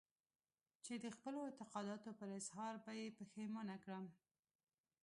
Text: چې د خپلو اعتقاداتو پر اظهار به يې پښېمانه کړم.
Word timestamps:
چې 0.85 0.93
د 1.03 1.05
خپلو 1.15 1.39
اعتقاداتو 1.47 2.09
پر 2.19 2.29
اظهار 2.39 2.73
به 2.83 2.91
يې 2.99 3.07
پښېمانه 3.19 3.75
کړم. 3.83 4.05